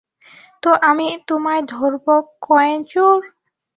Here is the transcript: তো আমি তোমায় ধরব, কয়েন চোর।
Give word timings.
তো 0.63 0.69
আমি 0.81 1.07
তোমায় 1.27 1.63
ধরব, 1.67 2.05
কয়েন 2.41 2.79
চোর। 2.85 3.19